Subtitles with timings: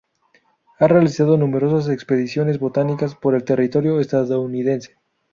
[0.79, 4.97] Ha realizado numerosas expediciones botánicas por el territorio estadounidense.